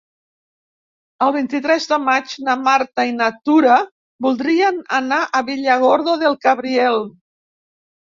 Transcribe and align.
El 1.25 1.33
vint-i-tres 1.35 1.85
de 1.91 1.99
maig 2.07 2.33
na 2.49 2.57
Marta 2.69 3.07
i 3.11 3.15
na 3.19 3.29
Tura 3.51 3.77
voldrien 4.29 4.83
anar 5.03 5.23
a 5.43 5.47
Villargordo 5.55 6.21
del 6.27 6.43
Cabriel. 6.51 7.03